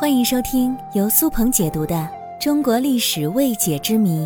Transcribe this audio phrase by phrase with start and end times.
[0.00, 1.94] 欢迎收听由苏鹏解读的
[2.42, 4.20] 《中国历史未解之谜》，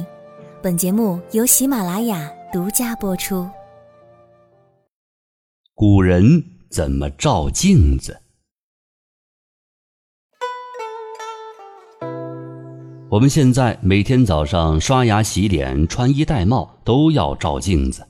[0.63, 3.51] 本节目由喜马拉雅独家播出。
[5.75, 6.23] 古人
[6.71, 8.17] 怎么照镜子？
[13.11, 18.07] 我们现在每天早上刷牙、洗脸、穿衣戴帽都要照镜子。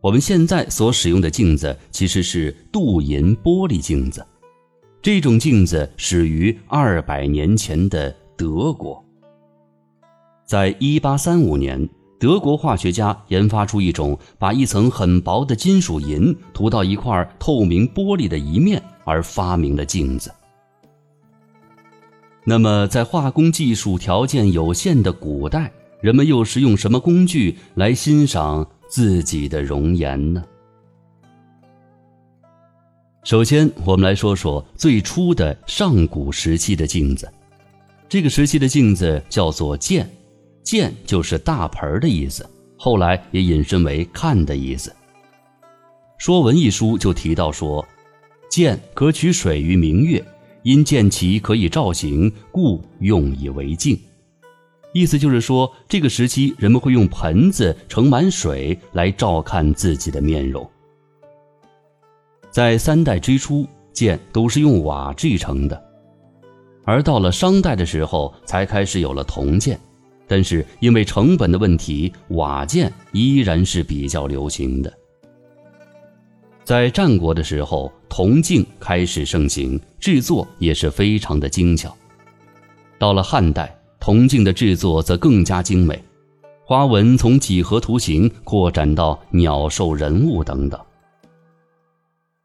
[0.00, 4.24] 我们现在所使用的镜子其实是镀银玻璃镜子。
[5.02, 9.02] 这种镜子始于二百年前的德国。
[10.44, 11.88] 在一八三五年，
[12.18, 20.30] 德国化学家研发出一种把一层很薄的金属银涂到一块透明玻璃的一面而发明的镜子。
[22.44, 25.72] 那么，在化工技术条件有限的古代，
[26.02, 30.44] 人们又是用什么工具来欣赏自己的容颜呢？
[33.22, 37.30] 首先，我们来说说最初的上古时期的镜子。
[38.08, 40.08] 这个时期的镜子叫做“鉴
[40.64, 44.90] ”，“鉴”就是大盆的意思，后来也引申为“看”的意思。
[46.16, 47.86] 《说文》一书就提到说
[48.50, 50.24] ：“鉴可取水于明月，
[50.62, 54.00] 因见其可以照形，故用以为镜。”
[54.94, 60.68] 意思就是说，这个时期人们会用盆子盛满水来照看自己的面容。
[62.50, 65.80] 在三代之初，剑都是用瓦制成的，
[66.84, 69.78] 而到了商代的时候，才开始有了铜剑。
[70.26, 74.92] 但是因为成本的问题，瓦剑依然是比较流行的。
[76.64, 81.96] 在战国的时候，铜镜开始盛行，制作也是非常的精巧。
[82.98, 86.00] 到了汉代，铜镜的制作则更加精美，
[86.64, 90.80] 花纹从几何图形扩展到鸟兽人物等等。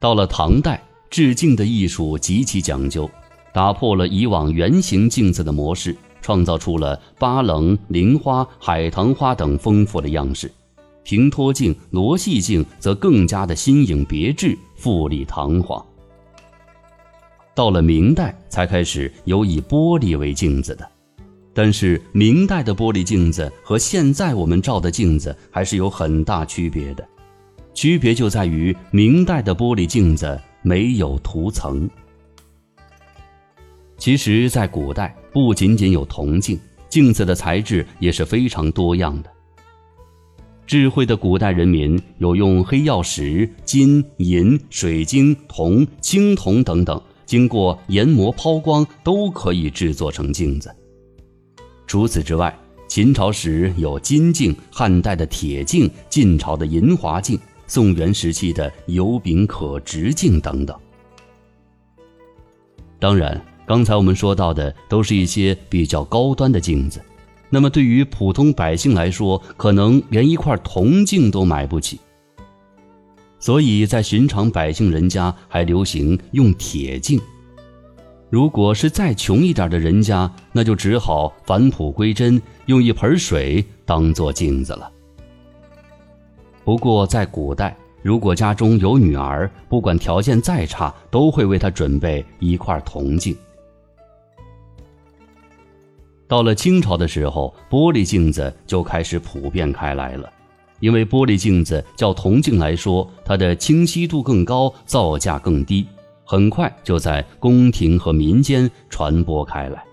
[0.06, 3.10] 到了唐代，制镜的艺术极其讲究，
[3.52, 10.52] 打破了以往圆形镜子的模式，创造出了巴棱、菱花、海棠花等丰富的样式。
[11.02, 15.84] 平托镜、罗细镜则更加的新颖别致、富丽堂皇。
[17.56, 20.88] 到了明代，才开始有以玻璃为镜子的，
[21.52, 27.04] 但是明代的玻璃镜子和现在我们照的镜子还是有很大区别的。
[27.76, 31.88] 区别就在于明代的玻璃镜子没有涂层。
[33.98, 36.58] 其实，在古代不仅仅有铜镜，
[36.90, 39.30] 镜子的材质也是非常多样的。
[40.66, 50.74] 智慧的古代人民有用黑曜石、金银、水晶、铜、青铜等等，经过研磨抛光都可以制作成镜子。
[51.86, 57.38] 除此之外，秦朝时有金镜，汉代的铁镜，晋朝的银华镜。
[57.68, 60.78] 宋元时期的油饼可直径等等。
[63.00, 67.02] 当然，刚才我们说到的都是一些比较高端的镜子，
[67.50, 72.00] 那么对于普通百姓来说，可能连一块铜镜都买不起。
[73.40, 77.20] 所以在寻常百姓人家还流行用铁镜。
[78.32, 84.92] 如果是再穷一点的人家，那就只好返璞归真，用一盆水当做镜子了。
[86.66, 93.38] 不过，在古代，如果家中有女儿，不管条件再差，都会为她准备一块铜镜。
[96.28, 100.28] 到了清朝的时候，玻璃镜子就开始普遍开来了，
[100.80, 105.86] 因为玻璃镜子较铜镜来说，它的清晰度更高，造价更低，
[106.24, 109.84] 很快就在宫廷和民间传播开来。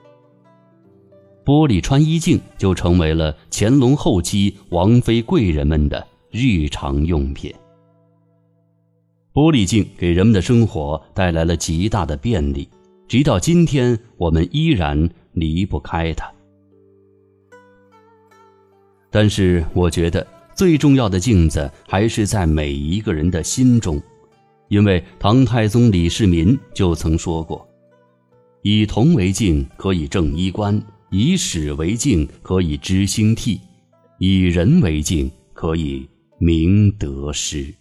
[1.45, 6.07] 玻璃穿衣镜就成为了乾隆后期王妃贵人们的。
[6.33, 7.53] 日常用品。
[9.35, 12.69] 玻璃镜给人们的生活带来了极大的便利，
[13.07, 16.33] 直到今天，我们依然离不开它。
[19.11, 24.01] 但是，我觉得最重要的镜子还是在每一个人的心中，
[24.69, 27.67] 因为唐太宗李世民就曾说过
[28.63, 30.81] ：“以铜为镜，可以正衣冠；
[31.11, 33.61] 以史为镜，可以知兴替；
[34.19, 36.09] 以人为镜，可以。”
[36.45, 37.73] 明得失。